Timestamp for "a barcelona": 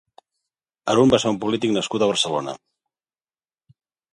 2.07-2.57